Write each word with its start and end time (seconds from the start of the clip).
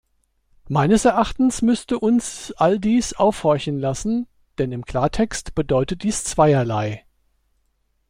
Meines 0.67 1.05
Erachtens 1.05 1.61
müsste 1.61 1.99
uns 1.99 2.51
all 2.57 2.79
dies 2.79 3.13
aufhorchen 3.13 3.77
lassen, 3.77 4.25
denn 4.57 4.71
im 4.71 4.83
Klartext 4.83 5.53
bedeutet 5.53 6.01
dies 6.01 6.23
zweierlei. 6.23 7.05